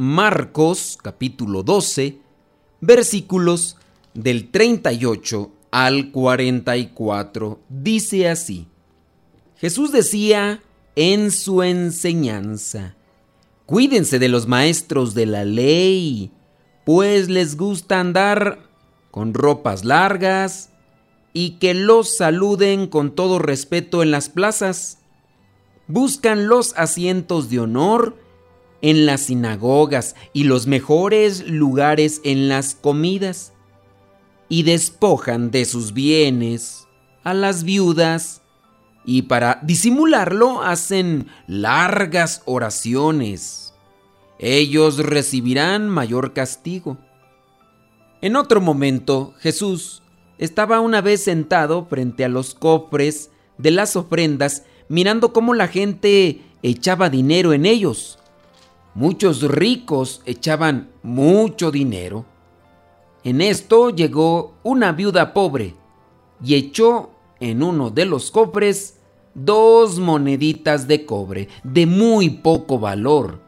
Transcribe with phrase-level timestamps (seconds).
[0.00, 2.20] Marcos capítulo 12,
[2.80, 3.76] versículos
[4.14, 7.58] del 38 al 44.
[7.68, 8.68] Dice así,
[9.56, 10.62] Jesús decía
[10.94, 12.94] en su enseñanza,
[13.66, 16.30] Cuídense de los maestros de la ley,
[16.86, 18.70] pues les gusta andar
[19.10, 20.70] con ropas largas
[21.32, 24.98] y que los saluden con todo respeto en las plazas.
[25.88, 28.27] Buscan los asientos de honor
[28.82, 33.52] en las sinagogas y los mejores lugares en las comidas,
[34.48, 36.86] y despojan de sus bienes
[37.24, 38.42] a las viudas,
[39.04, 43.74] y para disimularlo hacen largas oraciones.
[44.38, 46.98] Ellos recibirán mayor castigo.
[48.20, 50.02] En otro momento, Jesús
[50.38, 56.42] estaba una vez sentado frente a los cofres de las ofrendas, mirando cómo la gente
[56.62, 58.18] echaba dinero en ellos
[58.94, 62.24] muchos ricos echaban mucho dinero.
[63.24, 65.74] En esto llegó una viuda pobre
[66.42, 67.10] y echó
[67.40, 68.98] en uno de los cofres
[69.34, 73.40] dos moneditas de cobre de muy poco valor.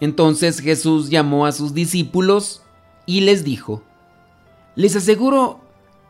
[0.00, 2.62] Entonces Jesús llamó a sus discípulos
[3.06, 3.82] y les dijo,
[4.74, 5.60] les aseguro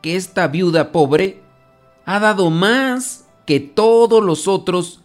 [0.00, 1.42] que esta viuda pobre
[2.04, 5.00] ha dado más que todos los otros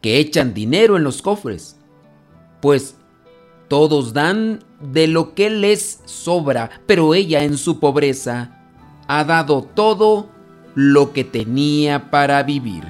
[0.00, 1.76] que echan dinero en los cofres
[2.62, 2.96] pues
[3.68, 8.62] todos dan de lo que les sobra, pero ella en su pobreza
[9.08, 10.28] ha dado todo
[10.74, 12.84] lo que tenía para vivir.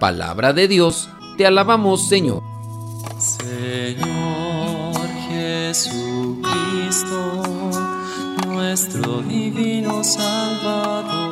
[0.00, 2.42] Palabra de Dios, te alabamos Señor.
[3.18, 4.96] Señor
[5.28, 6.42] Jesucristo,
[8.46, 11.31] nuestro divino Salvador,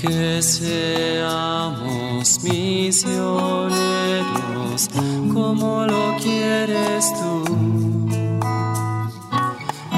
[0.00, 4.90] Que seamos misioneros
[5.32, 7.44] como lo quieres tú,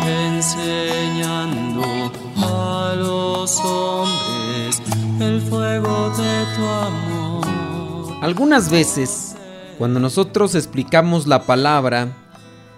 [0.07, 1.83] enseñando
[2.37, 4.81] a los hombres
[5.21, 7.47] el fuego de tu amor.
[8.23, 9.35] Algunas veces,
[9.79, 12.17] cuando nosotros explicamos la palabra,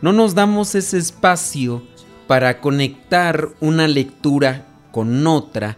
[0.00, 1.82] no nos damos ese espacio
[2.26, 5.76] para conectar una lectura con otra,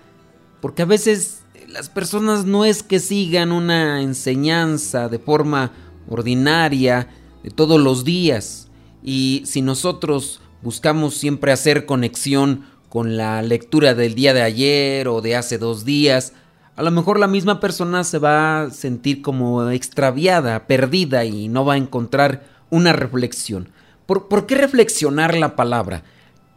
[0.63, 5.73] porque a veces las personas no es que sigan una enseñanza de forma
[6.09, 7.09] ordinaria
[7.43, 8.69] de todos los días.
[9.03, 15.21] Y si nosotros buscamos siempre hacer conexión con la lectura del día de ayer o
[15.21, 16.33] de hace dos días,
[16.77, 21.65] a lo mejor la misma persona se va a sentir como extraviada, perdida y no
[21.65, 23.69] va a encontrar una reflexión.
[24.07, 26.05] ¿Por, ¿por qué reflexionar la palabra?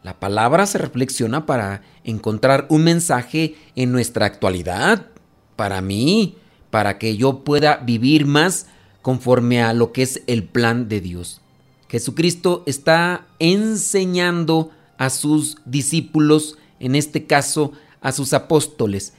[0.04, 5.08] La palabra se reflexiona para encontrar un mensaje en nuestra actualidad,
[5.56, 6.38] para mí,
[6.70, 8.68] para que yo pueda vivir más
[9.02, 11.42] conforme a lo que es el plan de Dios.
[11.90, 17.72] Jesucristo está enseñando a sus discípulos, en este caso
[18.02, 19.14] a sus apóstoles.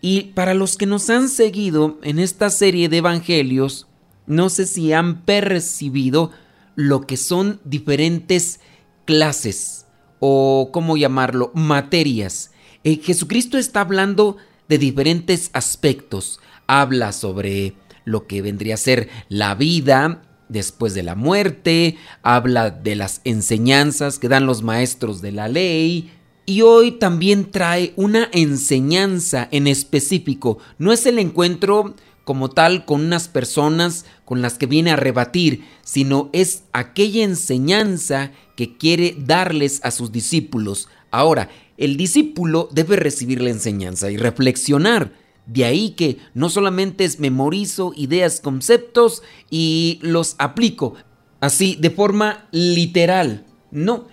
[0.00, 3.86] Y para los que nos han seguido en esta serie de evangelios,
[4.26, 6.30] no sé si han percibido
[6.76, 8.60] lo que son diferentes
[9.04, 9.87] clases
[10.20, 12.50] o, ¿cómo llamarlo?, materias.
[12.84, 14.36] Eh, Jesucristo está hablando
[14.68, 16.40] de diferentes aspectos.
[16.66, 17.74] Habla sobre
[18.04, 24.18] lo que vendría a ser la vida después de la muerte, habla de las enseñanzas
[24.18, 26.10] que dan los maestros de la ley,
[26.46, 30.58] y hoy también trae una enseñanza en específico.
[30.78, 31.94] No es el encuentro
[32.24, 38.32] como tal con unas personas con las que viene a rebatir, sino es aquella enseñanza
[38.58, 40.88] que quiere darles a sus discípulos.
[41.12, 45.12] Ahora, el discípulo debe recibir la enseñanza y reflexionar.
[45.46, 50.94] De ahí que no solamente es memorizo ideas, conceptos y los aplico.
[51.38, 53.46] así, de forma literal.
[53.70, 54.08] No.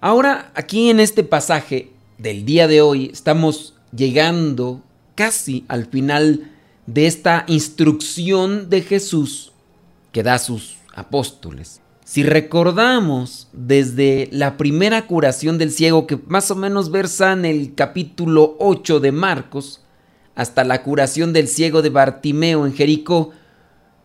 [0.00, 4.82] Ahora, aquí en este pasaje del día de hoy, estamos llegando
[5.14, 6.52] casi al final
[6.86, 9.52] de esta instrucción de Jesús
[10.10, 11.82] que da a sus apóstoles.
[12.08, 17.74] Si recordamos desde la primera curación del ciego, que más o menos versa en el
[17.74, 19.82] capítulo 8 de Marcos,
[20.34, 23.32] hasta la curación del ciego de Bartimeo en Jericó,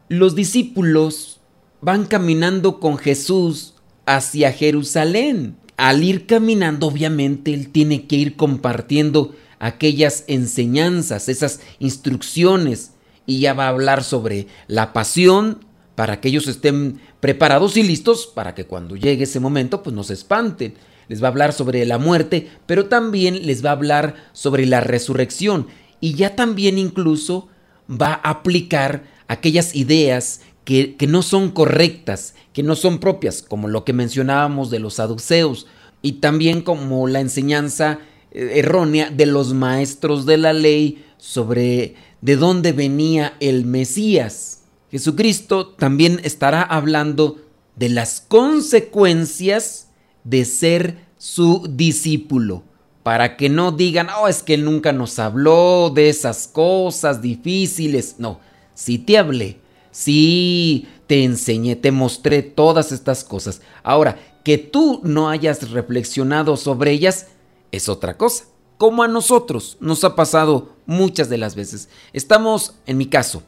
[0.10, 1.40] los discípulos
[1.80, 3.76] van caminando con Jesús
[4.06, 5.56] hacia Jerusalén.
[5.78, 12.92] Al ir caminando, obviamente, él tiene que ir compartiendo aquellas enseñanzas, esas instrucciones,
[13.26, 15.60] y ya va a hablar sobre la pasión,
[15.96, 20.04] para que ellos estén preparados y listos para que cuando llegue ese momento pues no
[20.04, 20.74] se espanten.
[21.08, 24.82] Les va a hablar sobre la muerte, pero también les va a hablar sobre la
[24.82, 25.68] resurrección
[26.02, 27.48] y ya también incluso
[27.90, 33.70] va a aplicar aquellas ideas que, que, no son correctas, que no son propias, como
[33.70, 35.68] lo que mencionábamos de los saduceos,
[36.02, 38.00] y también como la enseñanza
[38.32, 44.63] eh, errónea de los maestros de la ley sobre de dónde venía el Mesías.
[44.94, 47.38] Jesucristo también estará hablando
[47.76, 49.88] de las consecuencias
[50.24, 52.62] de ser su discípulo,
[53.02, 58.18] para que no digan, oh, es que nunca nos habló de esas cosas difíciles.
[58.20, 58.40] No,
[58.76, 59.58] si te hablé,
[59.90, 63.62] si te enseñé, te mostré todas estas cosas.
[63.82, 67.30] Ahora, que tú no hayas reflexionado sobre ellas
[67.72, 68.44] es otra cosa.
[68.78, 71.90] Como a nosotros nos ha pasado muchas de las veces.
[72.14, 73.42] Estamos, en mi caso,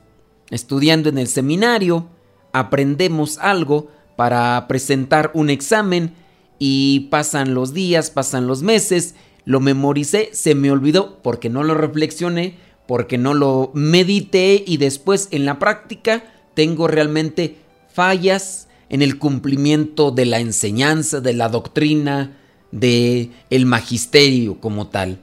[0.49, 2.07] estudiando en el seminario,
[2.53, 6.13] aprendemos algo para presentar un examen
[6.59, 11.73] y pasan los días, pasan los meses, lo memoricé, se me olvidó porque no lo
[11.73, 12.57] reflexioné,
[12.87, 17.57] porque no lo medité y después en la práctica tengo realmente
[17.91, 22.37] fallas en el cumplimiento de la enseñanza, de la doctrina,
[22.71, 25.19] de el magisterio como tal.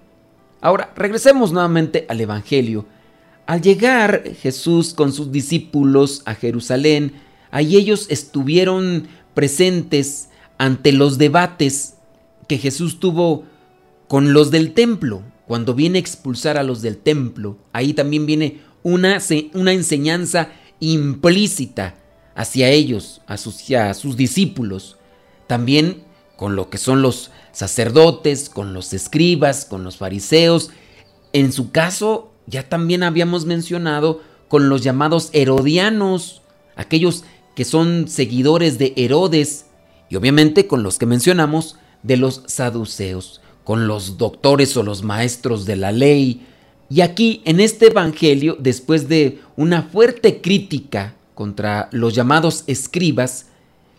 [0.60, 2.86] Ahora, regresemos nuevamente al evangelio
[3.46, 7.12] al llegar Jesús con sus discípulos a Jerusalén,
[7.50, 10.28] ahí ellos estuvieron presentes
[10.58, 11.94] ante los debates
[12.48, 13.44] que Jesús tuvo
[14.08, 15.22] con los del templo.
[15.46, 19.18] Cuando viene a expulsar a los del templo, ahí también viene una,
[19.54, 20.50] una enseñanza
[20.80, 21.96] implícita
[22.34, 24.96] hacia ellos, a sus, a sus discípulos.
[25.46, 26.04] También
[26.36, 30.70] con lo que son los sacerdotes, con los escribas, con los fariseos.
[31.32, 36.42] En su caso, ya también habíamos mencionado con los llamados herodianos,
[36.76, 37.24] aquellos
[37.54, 39.66] que son seguidores de Herodes,
[40.10, 45.64] y obviamente con los que mencionamos de los saduceos, con los doctores o los maestros
[45.64, 46.46] de la ley.
[46.90, 53.46] Y aquí en este Evangelio, después de una fuerte crítica contra los llamados escribas,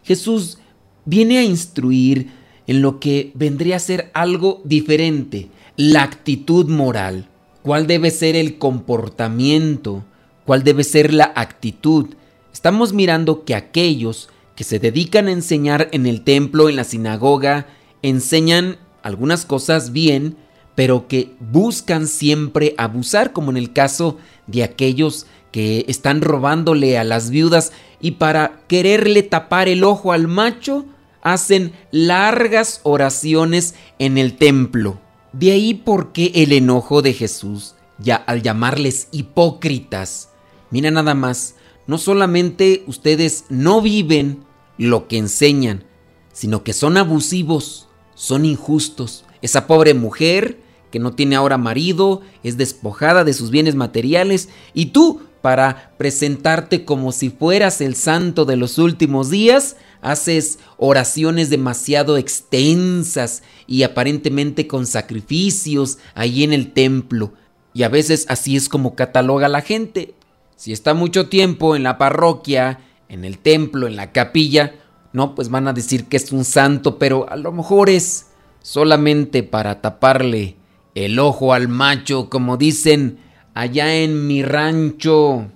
[0.03, 0.59] Jesús
[1.05, 2.29] viene a instruir
[2.67, 7.27] en lo que vendría a ser algo diferente, la actitud moral
[7.63, 10.04] cuál debe ser el comportamiento,
[10.45, 12.10] cuál debe ser la actitud.
[12.54, 17.65] Estamos mirando que aquellos que se dedican a enseñar en el templo, en la sinagoga,
[18.04, 20.38] enseñan algunas cosas bien,
[20.75, 27.04] pero que buscan siempre abusar, como en el caso de aquellos que están robándole a
[27.04, 27.71] las viudas
[28.01, 30.86] y para quererle tapar el ojo al macho,
[31.22, 35.00] hacen largas oraciones en el templo.
[35.33, 40.29] De ahí por qué el enojo de Jesús, ya al llamarles hipócritas.
[40.69, 41.55] Mira nada más,
[41.87, 44.43] no solamente ustedes no viven
[44.77, 45.85] lo que enseñan,
[46.31, 49.25] sino que son abusivos, son injustos.
[49.41, 50.59] Esa pobre mujer
[50.93, 56.85] que no tiene ahora marido, es despojada de sus bienes materiales, y tú, para presentarte
[56.85, 64.67] como si fueras el santo de los últimos días, haces oraciones demasiado extensas y aparentemente
[64.67, 67.33] con sacrificios ahí en el templo.
[67.74, 70.13] Y a veces así es como cataloga la gente.
[70.55, 74.75] Si está mucho tiempo en la parroquia, en el templo, en la capilla,
[75.13, 78.27] no, pues van a decir que es un santo, pero a lo mejor es
[78.62, 80.57] solamente para taparle
[80.95, 83.19] el ojo al macho, como dicen
[83.53, 85.51] allá en mi rancho.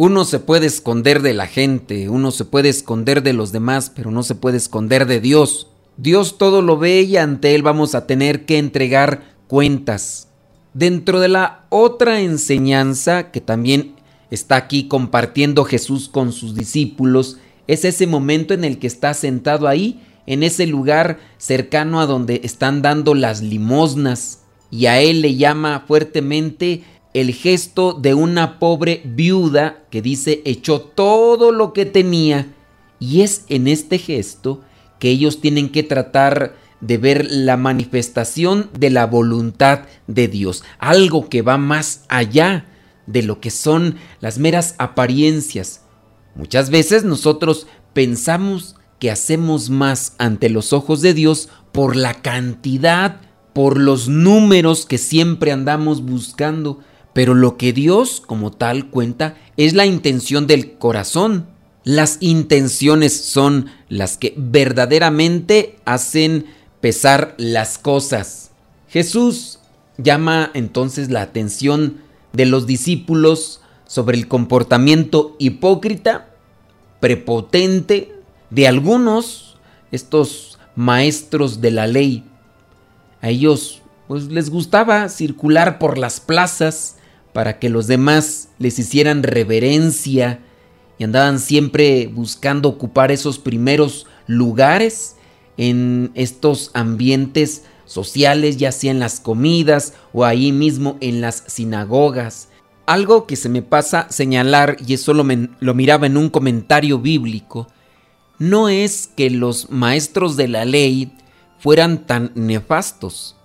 [0.00, 4.12] Uno se puede esconder de la gente, uno se puede esconder de los demás, pero
[4.12, 5.66] no se puede esconder de Dios.
[5.96, 10.28] Dios todo lo ve y ante Él vamos a tener que entregar cuentas.
[10.72, 13.96] Dentro de la otra enseñanza que también
[14.30, 19.66] está aquí compartiendo Jesús con sus discípulos, es ese momento en el que está sentado
[19.66, 25.34] ahí, en ese lugar cercano a donde están dando las limosnas, y a Él le
[25.34, 26.84] llama fuertemente
[27.20, 32.54] el gesto de una pobre viuda que dice echó todo lo que tenía
[33.00, 34.62] Y es en este gesto
[34.98, 41.28] que ellos tienen que tratar de ver la manifestación de la voluntad de Dios, algo
[41.28, 42.66] que va más allá
[43.06, 45.82] de lo que son las meras apariencias.
[46.34, 53.20] Muchas veces nosotros pensamos que hacemos más ante los ojos de Dios por la cantidad,
[53.52, 56.80] por los números que siempre andamos buscando,
[57.12, 61.46] pero lo que Dios como tal cuenta es la intención del corazón.
[61.84, 66.46] Las intenciones son las que verdaderamente hacen
[66.80, 68.50] pesar las cosas.
[68.88, 69.58] Jesús
[69.96, 71.98] llama entonces la atención
[72.32, 76.28] de los discípulos sobre el comportamiento hipócrita,
[77.00, 78.14] prepotente
[78.50, 79.56] de algunos,
[79.90, 82.24] estos maestros de la ley.
[83.20, 86.96] A ellos pues les gustaba circular por las plazas
[87.38, 90.40] para que los demás les hicieran reverencia
[90.98, 95.14] y andaban siempre buscando ocupar esos primeros lugares
[95.56, 102.48] en estos ambientes sociales, ya sea en las comidas o ahí mismo en las sinagogas.
[102.86, 105.24] Algo que se me pasa señalar, y eso lo,
[105.60, 107.68] lo miraba en un comentario bíblico,
[108.40, 111.12] no es que los maestros de la ley
[111.60, 113.37] fueran tan nefastos.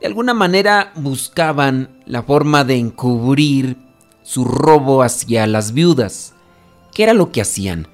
[0.00, 3.76] De alguna manera buscaban la forma de encubrir
[4.22, 6.34] su robo hacia las viudas.
[6.94, 7.86] ¿Qué era lo que hacían?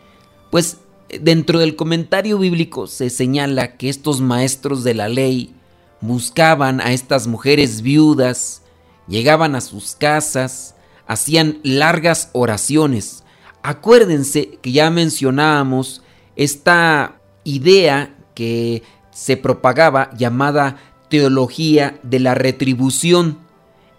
[0.50, 0.78] Pues
[1.20, 5.54] dentro del comentario bíblico se señala que estos maestros de la ley
[6.00, 8.62] buscaban a estas mujeres viudas,
[9.08, 10.76] llegaban a sus casas,
[11.08, 13.25] hacían largas oraciones.
[13.62, 16.02] Acuérdense que ya mencionábamos
[16.36, 20.76] esta idea que se propagaba llamada
[21.08, 23.38] teología de la retribución.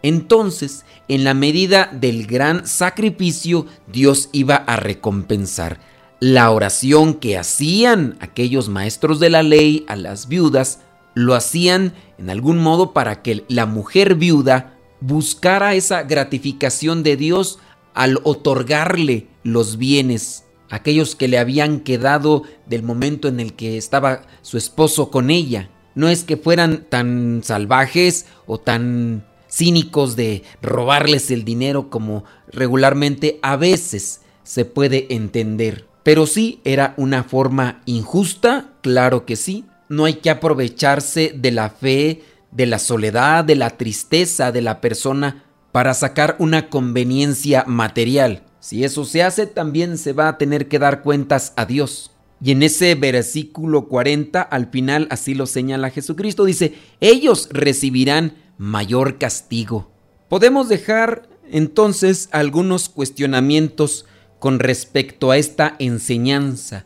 [0.04, 5.80] Entonces, en la medida del gran sacrificio, Dios iba a recompensar
[6.20, 10.80] la oración que hacían aquellos maestros de la ley a las viudas,
[11.14, 17.60] lo hacían en algún modo para que la mujer viuda buscara esa gratificación de Dios
[17.94, 24.24] al otorgarle los bienes, aquellos que le habían quedado del momento en el que estaba
[24.42, 25.70] su esposo con ella.
[25.98, 33.40] No es que fueran tan salvajes o tan cínicos de robarles el dinero como regularmente
[33.42, 35.88] a veces se puede entender.
[36.04, 39.66] Pero sí era una forma injusta, claro que sí.
[39.90, 44.82] No hay que aprovecharse de la fe, de la soledad, de la tristeza de la
[44.82, 48.44] persona para sacar una conveniencia material.
[48.60, 52.12] Si eso se hace, también se va a tener que dar cuentas a Dios.
[52.42, 59.18] Y en ese versículo 40, al final así lo señala Jesucristo, dice, ellos recibirán mayor
[59.18, 59.92] castigo.
[60.30, 64.06] Podemos dejar entonces algunos cuestionamientos
[64.40, 66.86] con respecto a esta enseñanza.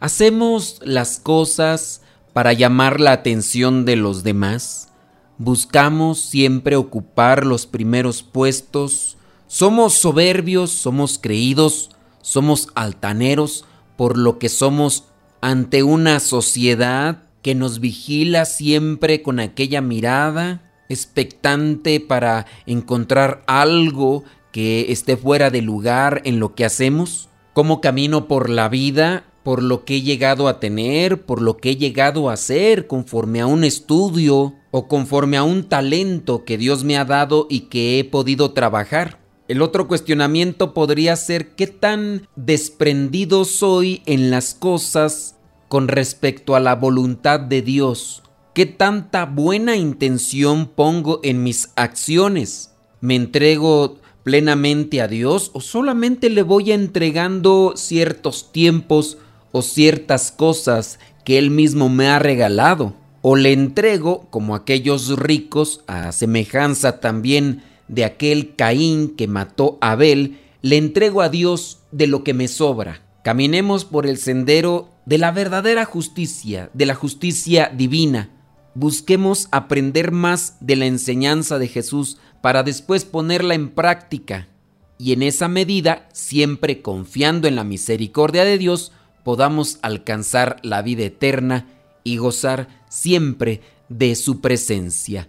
[0.00, 4.92] ¿Hacemos las cosas para llamar la atención de los demás?
[5.38, 9.18] ¿Buscamos siempre ocupar los primeros puestos?
[9.46, 10.70] ¿Somos soberbios?
[10.70, 11.90] ¿Somos creídos?
[12.22, 13.64] ¿Somos altaneros
[13.96, 15.04] por lo que somos
[15.40, 24.92] ante una sociedad que nos vigila siempre con aquella mirada expectante para encontrar algo que
[24.92, 27.28] esté fuera de lugar en lo que hacemos?
[27.52, 29.24] ¿Cómo camino por la vida?
[29.46, 33.40] por lo que he llegado a tener, por lo que he llegado a hacer, conforme
[33.40, 38.00] a un estudio o conforme a un talento que Dios me ha dado y que
[38.00, 39.20] he podido trabajar.
[39.48, 45.36] El otro cuestionamiento podría ser qué tan desprendido soy en las cosas
[45.68, 48.24] con respecto a la voluntad de Dios.
[48.54, 52.72] ¿Qué tanta buena intención pongo en mis acciones?
[53.00, 59.18] ¿Me entrego plenamente a Dios o solamente le voy entregando ciertos tiempos
[59.52, 62.94] o ciertas cosas que Él mismo me ha regalado?
[63.22, 69.92] ¿O le entrego, como aquellos ricos, a semejanza también de aquel Caín que mató a
[69.92, 73.02] Abel, le entrego a Dios de lo que me sobra?
[73.22, 78.30] Caminemos por el sendero de la verdadera justicia, de la justicia divina.
[78.74, 84.48] Busquemos aprender más de la enseñanza de Jesús para después ponerla en práctica
[84.98, 88.92] y en esa medida, siempre confiando en la misericordia de Dios,
[89.24, 91.66] podamos alcanzar la vida eterna
[92.02, 95.28] y gozar siempre de su presencia.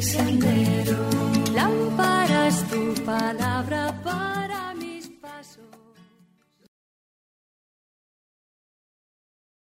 [0.00, 1.10] mi sendero.
[2.70, 4.39] Tu palabra para